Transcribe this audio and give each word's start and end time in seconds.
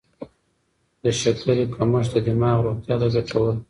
د 1.03 1.05
شکرې 1.21 1.65
کمښت 1.75 2.11
د 2.13 2.17
دماغ 2.27 2.57
روغتیا 2.65 2.95
ته 3.01 3.07
ګټور 3.15 3.51
دی. 3.55 3.59